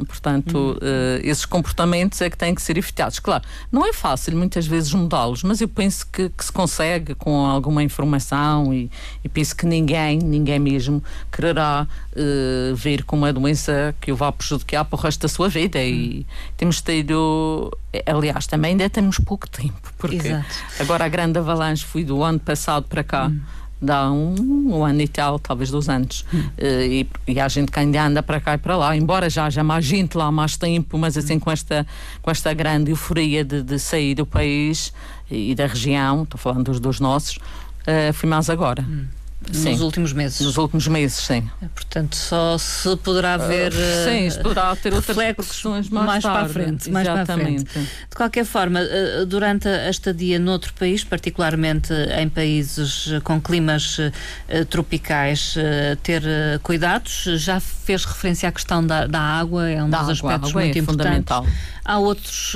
[0.06, 0.78] Portanto,
[1.22, 3.18] esses comportamentos é que têm que ser evitados.
[3.18, 7.44] Claro, não é fácil muitas vezes mudá-los, mas eu penso que, que se consegue com
[7.44, 8.88] alguma informação e,
[9.25, 14.31] e penso que ninguém, ninguém mesmo, quererá uh, ver como uma doença que o vá
[14.33, 15.79] prejudicar para o resto da sua vida.
[15.79, 15.83] Hum.
[15.83, 17.70] E temos tido,
[18.07, 20.46] aliás, também ainda temos pouco tempo, porque Exato.
[20.81, 23.27] agora a grande avalanche foi do ano passado para cá.
[23.27, 23.40] Hum
[23.83, 24.35] dá um,
[24.77, 26.25] um ano e tal, talvez dois anos.
[26.33, 26.38] Hum.
[26.38, 29.46] Uh, e, e há gente que ainda anda para cá e para lá, embora já
[29.46, 31.85] haja mais gente lá há mais tempo, mas assim com esta,
[32.22, 34.92] com esta grande euforia de, de sair do país
[35.29, 37.38] e, e da região, estou falando dos, dos nossos,
[37.87, 38.83] uh, fui mais agora.
[38.83, 39.07] Hum.
[39.50, 39.72] Sim.
[39.72, 40.40] Nos últimos meses.
[40.40, 41.48] Nos últimos meses, sim.
[41.61, 43.72] É, portanto, só se poderá ver.
[43.72, 46.90] Uh, sim, se poderá ter outras reflexos mais, mais para a frente.
[46.90, 47.64] Mais para a frente.
[47.64, 54.64] De qualquer forma, uh, durante a estadia noutro país, particularmente em países com climas uh,
[54.68, 55.55] tropicais,
[56.02, 56.22] ter
[56.62, 57.24] cuidados.
[57.37, 60.76] Já fez referência à questão da, da água, é um da dos água, aspectos muito
[60.76, 61.37] é importantes.
[61.85, 62.55] Há outros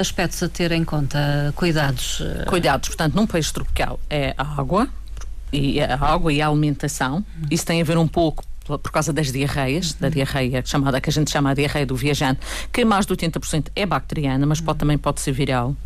[0.00, 2.22] aspectos a ter em conta, cuidados.
[2.46, 4.88] Cuidados, portanto, num país tropical é a água
[5.52, 7.24] e a água e a alimentação.
[7.50, 11.12] Isso tem a ver um pouco por causa das diarreias, da diarreia chamada, que a
[11.12, 12.40] gente chama a diarreia do viajante,
[12.72, 15.76] que mais de 80% é bacteriana, mas pode, também pode ser viral.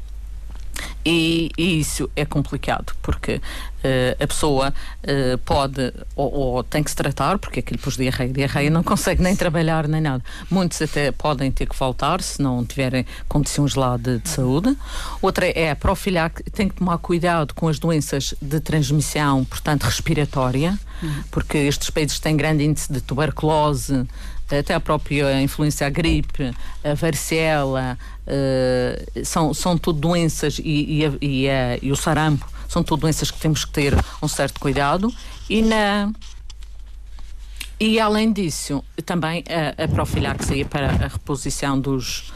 [1.04, 6.90] E, e, isso é complicado, porque uh, a pessoa uh, pode ou, ou, tem que
[6.90, 10.22] se tratar, porque aquilo pôs diarreia, diarreia não consegue nem trabalhar nem nada.
[10.50, 14.76] Muitos até podem ter que voltar se não tiverem condições lá de, de saúde.
[15.22, 20.78] Outra é a profilaxia, tem que tomar cuidado com as doenças de transmissão, portanto, respiratória,
[21.30, 24.06] porque estes países têm grande índice de tuberculose,
[24.58, 31.18] até a própria influência a gripe, a varicela, uh, são, são tudo doenças e, e,
[31.20, 31.46] e,
[31.82, 35.12] e, o sarampo, são tudo doenças que temos que ter um certo cuidado.
[35.48, 36.12] E na.
[37.78, 42.30] E além disso, também a, a profilaxia para a reposição dos,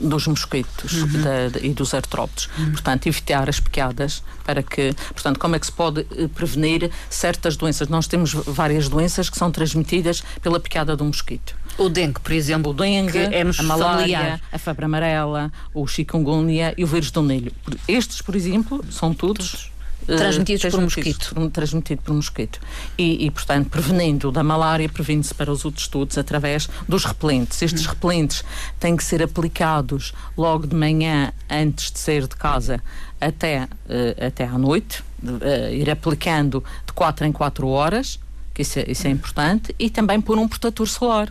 [0.00, 1.22] dos mosquitos uhum.
[1.22, 2.48] da, e dos artrópodes.
[2.58, 2.72] Uhum.
[2.72, 7.56] Portanto, evitar as picadas para que, portanto, como é que se pode eh, prevenir certas
[7.56, 7.88] doenças?
[7.88, 11.54] Nós temos várias doenças que são transmitidas pela picada do mosquito.
[11.78, 16.84] O dengue, por exemplo, o dengue, é a malária, a febre amarela, o chikungunya e
[16.84, 17.52] o vírus do milho.
[17.88, 19.71] Estes, por exemplo, são todos, todos
[20.06, 21.50] transmitidos, por mosquito.
[21.50, 22.60] Transmitido por mosquito.
[22.96, 27.60] E, e portanto, prevenindo da malária, previne-se para os outros estudos através dos repelentes.
[27.62, 27.90] Estes hum.
[27.90, 28.44] repelentes
[28.78, 32.82] têm que ser aplicados logo de manhã, antes de sair de casa,
[33.20, 38.18] até, uh, até à noite, uh, ir aplicando de 4 em 4 horas,
[38.52, 39.14] que isso é, isso é hum.
[39.14, 41.28] importante, e também por um protetor solar.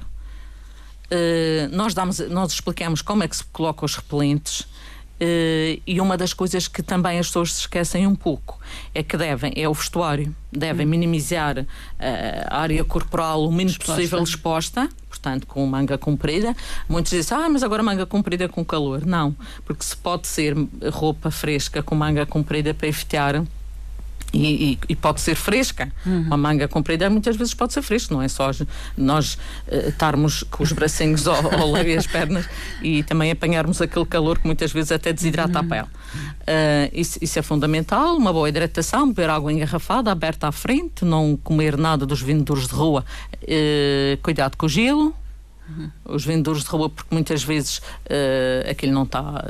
[1.11, 4.65] Uh, nós, damos, nós explicamos como é que se coloca os repelentes
[5.85, 8.59] e uma das coisas que também as pessoas se esquecem um pouco
[8.93, 10.89] é que devem, é o vestuário, devem uhum.
[10.89, 11.65] minimizar uh,
[12.47, 13.93] a área corporal o menos exposta.
[13.93, 16.55] possível exposta, portanto, com manga comprida.
[16.89, 19.05] Muitos dizem, ah, mas agora manga comprida com calor.
[19.05, 20.55] Não, porque se pode ser
[20.91, 23.43] roupa fresca com manga comprida para evitar
[24.33, 25.91] e, e, e, pode ser fresca.
[26.05, 26.21] Uhum.
[26.21, 28.49] Uma manga comprida muitas vezes pode ser fresca, não é só
[28.97, 29.33] nós
[29.67, 32.47] uh, estarmos com os bracinhos ao, ao lado e as pernas
[32.81, 35.65] e também apanharmos aquele calor que muitas vezes até desidrata uhum.
[35.65, 35.87] a pele.
[35.87, 38.15] Uh, isso, isso, é fundamental.
[38.15, 42.73] Uma boa hidratação, beber água engarrafada, aberta à frente, não comer nada dos vendedores de
[42.73, 43.05] rua.
[43.43, 45.13] Uh, cuidado com o gelo.
[45.69, 45.91] Uhum.
[46.05, 49.45] Os vendedores de rua, porque muitas vezes uh, aquilo não está,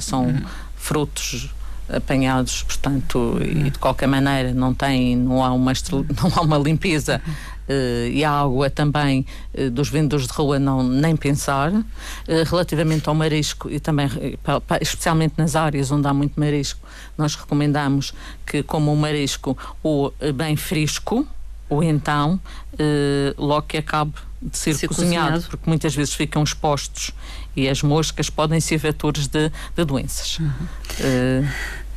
[0.00, 0.42] são uhum.
[0.76, 1.50] frutos
[1.88, 5.72] apanhados, portanto, e de qualquer maneira não tem, não há uma,
[6.22, 7.20] não há uma limpeza
[7.68, 11.72] uh, e a água também uh, dos vendedores de rua não nem pensar.
[11.72, 11.84] Uh,
[12.46, 14.08] relativamente ao marisco e também,
[14.80, 16.80] especialmente nas áreas onde há muito marisco,
[17.16, 18.12] nós recomendamos
[18.46, 21.26] que como o marisco ou bem fresco
[21.72, 22.40] ou então
[23.38, 27.12] logo que acabe de ser, ser cozinhado, cozinhado, porque muitas vezes ficam expostos
[27.54, 30.38] e as moscas podem ser vetores de, de doenças.
[30.38, 30.48] Uhum.
[30.48, 31.48] Uh,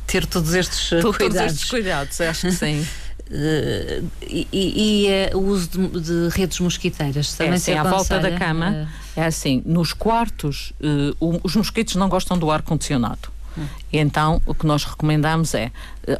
[0.06, 1.18] Ter todos estes cuidados.
[1.18, 2.86] Todos estes cuidados, acho que sim.
[3.28, 8.20] Uh, e, e uh, o uso de, de, redes mosquiteiras também é, sim, à volta
[8.20, 10.72] da cama é assim nos quartos
[11.18, 13.66] o, os mosquitos não gostam do ar condicionado hum.
[13.92, 15.70] então o que nós recomendamos é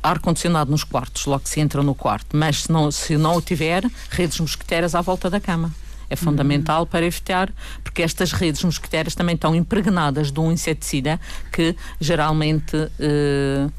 [0.02, 3.36] ar condicionado nos quartos logo que se entra no quarto mas se não se não
[3.36, 5.72] o tiver redes mosquiteiras à volta da cama
[6.08, 6.86] é fundamental uhum.
[6.86, 11.20] para evitar, porque estas redes mosquiteiras também estão impregnadas de um inseticida
[11.52, 13.72] que geralmente uh,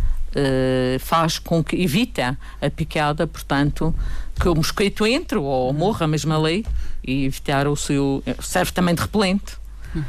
[0.99, 3.95] faz com que evita a picada, portanto,
[4.39, 6.65] que o mosquito entre ou morra mesmo ali
[7.03, 8.21] e evitar o seu.
[8.41, 9.57] serve também de repelente.
[9.95, 10.03] Uhum.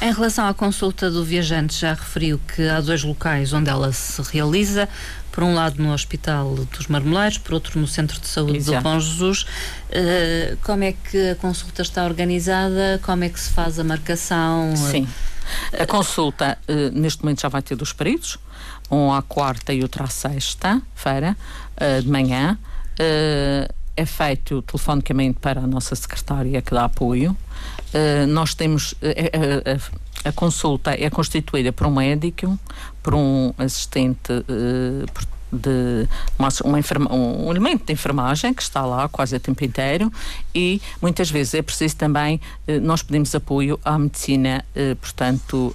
[0.00, 4.20] Em relação à consulta do viajante, já referiu que há dois locais onde ela se
[4.22, 4.88] realiza,
[5.32, 8.78] por um lado no Hospital dos Marmoleiros, por outro no Centro de Saúde Exato.
[8.78, 9.42] do Bom Jesus.
[9.42, 13.00] Uh, como é que a consulta está organizada?
[13.02, 14.76] Como é que se faz a marcação?
[14.76, 15.08] Sim.
[15.78, 18.38] A consulta, uh, neste momento, já vai ter dois períodos,
[18.90, 21.34] um à quarta e outro à sexta-feira,
[21.80, 22.58] uh, de manhã.
[23.96, 27.36] é feito telefonicamente para a nossa secretária que dá apoio.
[28.28, 28.94] Nós temos
[30.24, 32.58] a consulta é constituída por um médico,
[33.02, 34.32] por um assistente
[35.52, 40.10] de uma, uma enferma, um, elemento de enfermagem que está lá quase o tempo inteiro
[40.54, 42.40] e muitas vezes é preciso também
[42.80, 44.64] nós pedimos apoio à medicina,
[45.00, 45.74] portanto,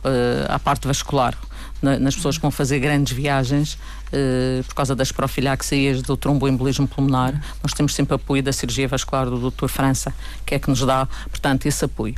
[0.49, 1.38] à parte vascular
[1.81, 7.39] nas pessoas que vão fazer grandes viagens uh, por causa das profilaxias do tromboembolismo pulmonar.
[7.61, 9.67] Nós temos sempre apoio da cirurgia vascular do Dr.
[9.67, 10.13] França,
[10.45, 12.15] que é que nos dá, portanto, esse apoio.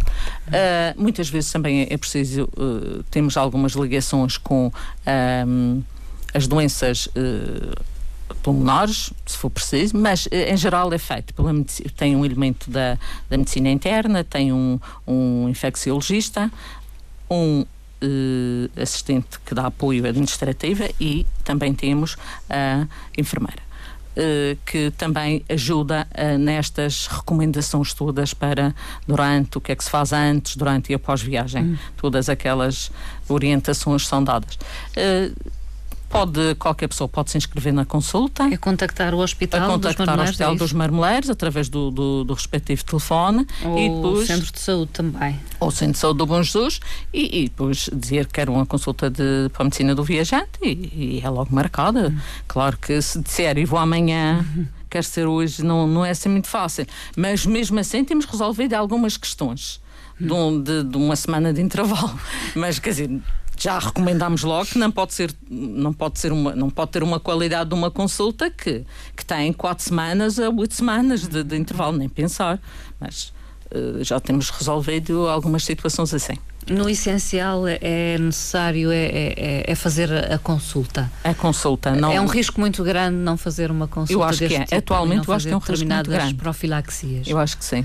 [0.48, 4.72] Uh, muitas vezes também é preciso, uh, temos algumas ligações com
[5.06, 5.82] ehm,
[6.34, 7.10] as doenças
[8.44, 11.52] pulmonares, se for preciso, mas em geral é feito pela
[11.98, 12.98] tem um elemento da,
[13.30, 16.52] da medicina interna, tem um, um infecciologista,
[17.30, 17.66] um
[18.04, 22.16] uh, assistente que dá apoio administrativo e também temos
[22.50, 23.70] a enfermeira.
[24.10, 28.76] Uh, que também ajuda uh, nestas recomendações todas para
[29.08, 31.64] durante o que é que se faz antes, durante e após viagem.
[31.64, 31.78] Hum.
[31.96, 32.92] Todas aquelas
[33.30, 34.56] orientações são dadas.
[34.56, 35.34] Uh,
[36.10, 38.44] Pode, qualquer pessoa pode se inscrever na consulta.
[38.46, 42.24] É contactar o Hospital, a contactar dos, o hospital é dos Marmoleiros através do, do,
[42.24, 43.46] do, respectivo telefone.
[43.64, 45.40] Ou e depois, o Centro de Saúde também.
[45.60, 46.80] Ou o Centro de Saúde do Bom Jesus
[47.14, 51.20] e, e depois dizer que quer uma consulta de, para a medicina do viajante e,
[51.20, 52.08] e é logo marcada.
[52.08, 52.18] Uhum.
[52.48, 54.44] Claro que se disser e vou amanhã.
[54.56, 54.66] Uhum.
[54.90, 56.88] Quer ser hoje, não, não é assim muito fácil.
[57.16, 59.80] Mas mesmo assim temos resolvido algumas questões.
[60.20, 62.20] De, um, de, de, uma semana de intervalo.
[62.54, 63.22] Mas, quer dizer,
[63.60, 67.20] já recomendámos logo que não pode ser, não pode ser uma, não pode ter uma
[67.20, 71.98] qualidade de uma consulta que, que tem quatro semanas a oito semanas de, de intervalo,
[71.98, 72.60] nem pensar.
[73.00, 73.34] Mas
[73.72, 76.36] uh, já temos resolvido algumas situações assim.
[76.70, 81.12] No essencial é necessário é, é, é, fazer a consulta.
[81.24, 82.12] A consulta, não.
[82.12, 84.14] É um risco muito grande não fazer uma consulta.
[84.14, 84.64] Eu acho que é.
[84.66, 86.34] Tipo, Atualmente eu acho que é um risco muito grande.
[86.36, 87.28] profilaxias.
[87.28, 87.84] Eu acho que sim.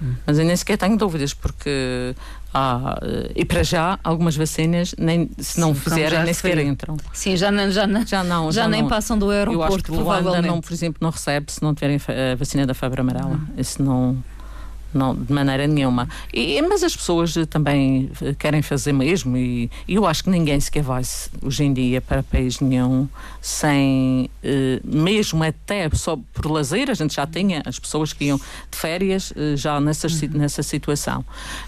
[0.00, 0.14] Hum.
[0.26, 2.14] Mas eu nem sequer tenho dúvidas, porque
[2.52, 6.96] há, eh, e para já, algumas vacinas, nem, se não Sim, fizerem, nem sequer entram.
[7.12, 8.88] Sim, já, não, já, não, já, não, já, já nem não.
[8.88, 11.98] passam do aeroporto, Eu acho que Luanda, não, por exemplo, não recebe se não tiverem
[12.32, 13.38] a vacina da febre amarela.
[13.56, 14.16] Isso não...
[14.96, 16.08] não, de maneira nenhuma.
[16.32, 20.82] E, mas as pessoas também querem fazer mesmo e, e eu acho que ninguém sequer
[20.82, 21.02] vai
[21.42, 23.08] hoje em dia para país nenhum
[23.40, 28.38] sem, eh, mesmo até só por lazer, a gente já tinha as pessoas que iam
[28.38, 30.30] de férias eh, já nessa, uhum.
[30.34, 31.24] nessa situação.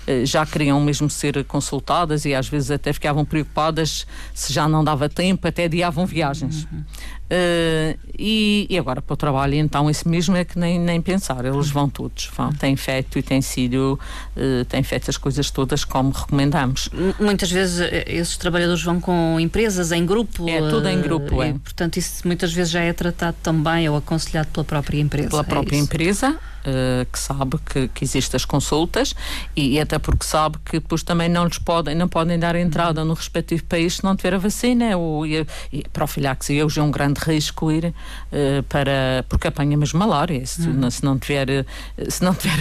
[0.07, 4.85] Eh, já queriam mesmo ser consultadas e às vezes até ficavam preocupadas se já não
[4.85, 6.67] dava tempo, até adiavam viagens.
[6.71, 6.85] Uhum.
[7.25, 11.45] Uh, e, e, agora para o trabalho, então, isso mesmo é que nem, nem pensar,
[11.45, 13.99] eles vão todos, vão, têm feito e têm sido,
[14.37, 16.91] uh, têm feito as coisas todas como recomendamos.
[17.19, 20.49] Muitas vezes eh, esses trabalhadores vão com empresas em grupo.
[20.49, 21.49] É tudo em grupo, é.
[21.51, 25.31] E, portanto, isso muitas vezes já é tratado também ou aconselhado pela própria empresa.
[25.31, 25.85] Pela é própria isso.
[25.85, 29.15] empresa uh, que sabe que, que existem as consultas
[29.55, 33.09] e, até porque sabe que depois também não lhes podem, não podem dar entrada uhum.
[33.09, 34.97] no respectivo país se não tiver a vacina.
[34.97, 39.25] Ou, e, e profilaxia hoje é um grande risco ir uh, para.
[39.29, 40.45] porque apanha mesmo malária.
[40.47, 41.65] Se, se não tiver, eh,
[42.09, 42.59] se não tiver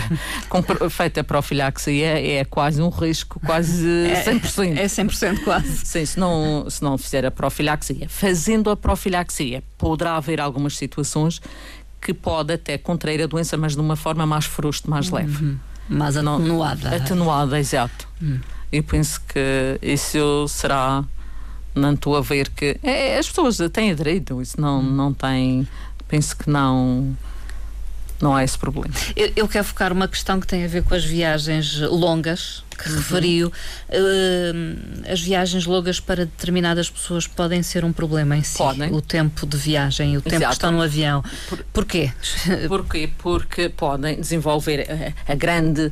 [0.90, 4.78] feita a profilaxia, é quase um risco, quase é, 100%.
[4.78, 5.86] É 100% quase.
[5.86, 8.08] Sim, se não, se não fizer a profilaxia.
[8.10, 11.42] Fazendo a profilaxia, poderá haver algumas situações
[12.02, 15.16] que pode até contrair a doença, mas de uma forma mais frouxa, mais uhum.
[15.16, 15.58] leve.
[15.90, 16.90] Mais atenuada.
[16.90, 18.08] Não, atenuada, exato.
[18.22, 18.40] Uhum.
[18.72, 21.04] Eu penso que isso será.
[21.76, 22.78] Não estou a ver que.
[22.84, 25.68] É, as pessoas têm direito, isso não, não tem.
[26.08, 27.16] Penso que não
[28.22, 28.94] não há esse problema.
[29.16, 32.90] Eu, eu, quero focar uma questão que tem a ver com as viagens longas, que
[32.90, 32.96] uhum.
[32.98, 33.48] referiu.
[33.48, 38.58] Uh, as viagens longas para determinadas pessoas podem ser um problema em si.
[38.58, 38.92] Podem.
[38.94, 40.48] O tempo de viagem, o tempo Exato.
[40.48, 41.24] que estão no avião.
[41.50, 42.12] Por, Porquê?
[42.68, 43.10] Porquê?
[43.18, 44.88] Porque podem desenvolver
[45.28, 45.92] a, a grande, uh,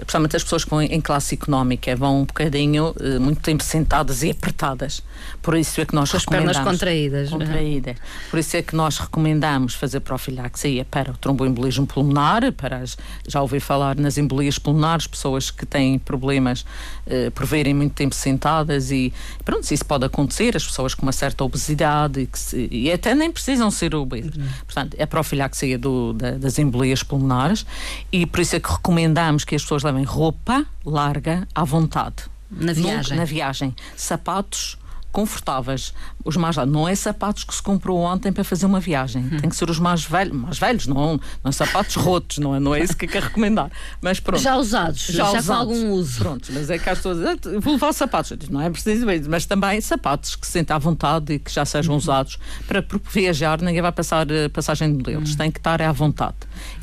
[0.00, 4.30] principalmente as pessoas vão em classe económica, vão um bocadinho, uh, muito tempo sentadas e
[4.30, 5.02] apertadas.
[5.42, 7.30] Por isso é que nós com as pernas contraídas.
[7.30, 7.94] Contraída.
[8.30, 12.96] Por isso é que nós recomendamos fazer profilaxia para o tromboembolismo pulmonar, para as,
[13.26, 16.62] já ouvi falar nas embolias pulmonares, pessoas que têm problemas
[17.06, 19.12] uh, por verem muito tempo sentadas e
[19.44, 23.30] pronto, isso pode acontecer, as pessoas com uma certa obesidade e, se, e até nem
[23.30, 24.36] precisam ser obesas.
[24.36, 24.48] Uhum.
[24.64, 27.66] Portanto, é profilaxia do, da, das embolias pulmonares
[28.12, 32.24] e por isso é que recomendamos que as pessoas levem roupa larga à vontade.
[32.50, 33.16] Na viagem.
[33.16, 33.76] na viagem.
[33.96, 34.76] Sapatos
[35.12, 35.92] confortáveis.
[36.24, 39.22] Os mais não é sapatos que se comprou ontem para fazer uma viagem.
[39.22, 39.38] Hum.
[39.40, 42.60] Tem que ser os mais velhos, mais velhos, não, não é sapatos rotos, não é,
[42.60, 43.70] não é isso que quer recomendar.
[44.00, 44.40] Mas pronto.
[44.40, 45.46] Já usados, já, já usados.
[45.46, 46.18] com algum uso.
[46.18, 49.46] Pronto, mas é que as pessoas ah, vou levar sapatos, não é preciso mesmo, mas
[49.46, 51.98] também sapatos que se sentem à vontade e que já sejam hum.
[51.98, 55.36] usados para viajar, ninguém vai passar eh, passagem de modelos, hum.
[55.36, 56.36] tem que estar à vontade.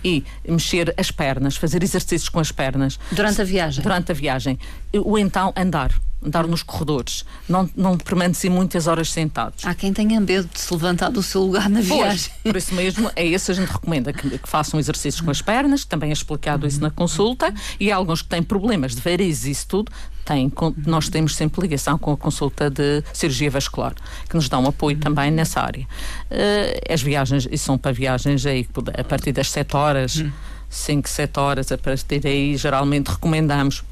[0.03, 2.99] E mexer as pernas, fazer exercícios com as pernas.
[3.11, 3.83] Durante a viagem.
[3.83, 4.59] Durante a viagem.
[4.93, 5.91] Ou então andar
[6.23, 9.65] andar nos corredores, não, não permanecer muitas horas sentados.
[9.65, 12.31] Há quem tenha medo de se levantar do seu lugar na viagem.
[12.43, 15.29] Pois, por isso mesmo, é isso que a gente recomenda, que, que façam exercícios com
[15.29, 19.01] as pernas, também é explicado isso na consulta, e há alguns que têm problemas de
[19.01, 19.91] varizes e isso tudo,
[20.25, 20.51] têm,
[20.85, 23.93] nós temos sempre ligação com a consulta de cirurgia vascular,
[24.27, 25.83] que nos dá um apoio também nessa área.
[25.83, 30.23] Uh, as viagens, e são para viagens aí, a partir das 7 horas,
[30.69, 33.83] 5, 7 horas, a partir daí geralmente recomendamos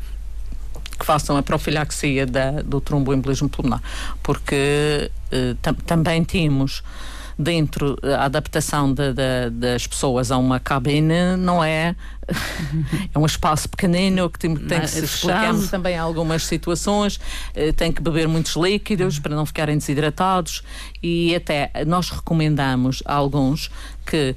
[0.95, 3.81] que façam a profilaxia da, do tromboembolismo pulmonar,
[4.23, 6.83] porque uh, tam, também temos
[7.37, 11.95] dentro a adaptação de, de, das pessoas a uma cabine não é
[13.13, 17.19] é um espaço pequenino que tem, tem que se explicar também algumas situações
[17.53, 20.63] eh, tem que beber muitos líquidos para não ficarem desidratados
[21.03, 23.69] e até nós recomendamos a alguns
[24.05, 24.35] que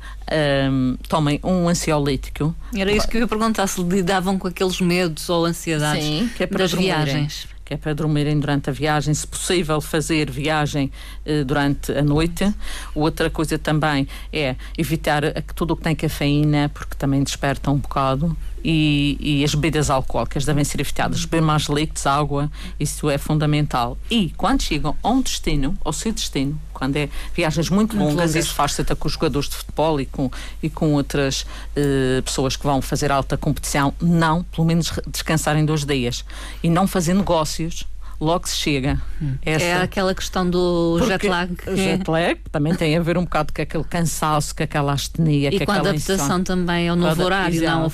[0.71, 2.55] um, tomem um ansiolítico.
[2.75, 6.43] Era isso que eu ia perguntar, se lidavam com aqueles medos ou ansiedades Sim, que
[6.43, 10.91] é para das viagens que é para dormirem durante a viagem, se possível fazer viagem
[11.27, 12.51] eh, durante a noite.
[12.95, 15.23] Outra coisa também é evitar
[15.55, 20.45] tudo o que tem cafeína, porque também desperta um bocado e, e, as bebidas alcoólicas
[20.45, 21.25] devem ser evitadas.
[21.25, 23.97] Beber mais líquidos, água, isso é fundamental.
[24.11, 28.31] E quando chegam a um destino, ao seu destino, quando é viagens muito, muito longas,
[28.31, 30.31] longas, isso faz-se até com os jogadores de futebol e com,
[30.63, 35.85] e com outras uh, pessoas que vão fazer alta competição, não, pelo menos descansarem dois
[35.85, 36.25] dias
[36.63, 37.15] e não fazer
[37.59, 37.87] negócios
[38.21, 39.01] logo se chega.
[39.23, 39.35] Hum.
[39.43, 39.65] Essa...
[39.65, 41.55] É aquela questão do jet lag.
[41.55, 41.71] Que...
[41.71, 45.55] O jet lag também tem a ver um bocado com aquele cansaço, com aquela astenia.
[45.55, 47.89] E com a adaptação também ao novo horário, não,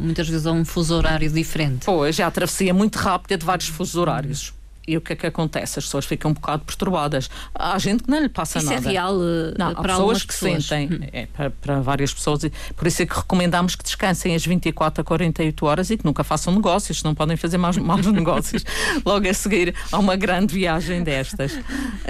[0.00, 1.86] muitas vezes a um fuso horário diferente.
[1.86, 4.52] Pois, é a travessia muito rápida de vários fusos horários.
[4.86, 5.78] E o que é que acontece?
[5.78, 7.30] As pessoas ficam um bocado perturbadas.
[7.54, 8.80] Há gente que não lhe passa Isso nada.
[8.80, 10.64] Isso é real uh, não, para pessoas que pessoas.
[10.64, 11.08] sentem, hum.
[11.12, 12.42] é, para, para, várias pessoas,
[12.74, 16.24] por isso é que recomendamos que descansem as 24 a 48 horas e que nunca
[16.24, 18.64] façam negócios, não podem fazer maus, maus negócios
[19.04, 21.52] logo a seguir a uma grande viagem destas.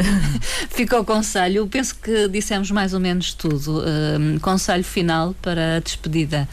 [0.70, 3.80] Fica o conselho, penso que dissemos mais ou menos tudo.
[3.80, 6.48] Uh, conselho final para a despedida.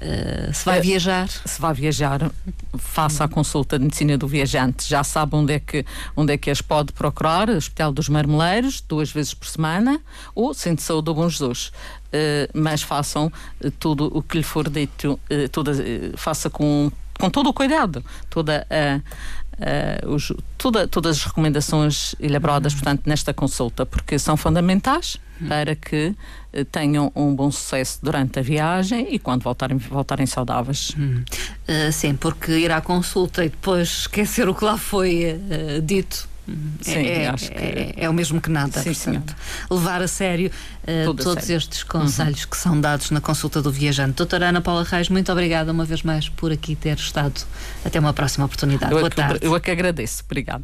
[0.00, 1.28] Uh, se vai viajar?
[1.28, 2.30] Se vai viajar,
[2.78, 4.88] faça a consulta de medicina do viajante.
[4.88, 5.84] Já sabe onde é que,
[6.16, 10.00] onde é que as pode procurar, Hospital dos Marmeleiros, duas vezes por semana,
[10.34, 11.72] ou Centro de Saúde do Bom Jesus.
[12.08, 13.32] Uh, mas façam
[13.78, 15.18] tudo o que lhe for dito,
[15.52, 15.72] toda,
[16.16, 19.00] faça com, com todo o cuidado, toda a
[19.58, 22.78] uh, os, toda, todas as recomendações elaboradas, uhum.
[22.78, 25.48] portanto, nesta consulta, porque são fundamentais uhum.
[25.48, 26.14] para que
[26.54, 30.90] uh, tenham um bom sucesso durante a viagem e quando voltarem, voltarem saudáveis.
[30.96, 31.24] Uhum.
[31.68, 35.40] Uh, sim, porque ir à consulta e depois esquecer o que lá foi
[35.82, 36.28] dito
[36.80, 38.80] Sim, é, acho que é, é, o mesmo que nada.
[38.80, 39.36] Sim, portanto,
[39.70, 40.50] levar a sério
[40.82, 41.58] uh, todos sério.
[41.58, 42.50] estes conselhos uhum.
[42.50, 44.14] que são dados na consulta do viajante.
[44.14, 47.42] Doutora Ana Paula Reis, muito obrigada uma vez mais por aqui ter estado.
[47.84, 48.92] Até uma próxima oportunidade.
[48.92, 49.38] Eu Boa tarde.
[49.42, 50.22] Eu é que agradeço.
[50.24, 50.62] Obrigada.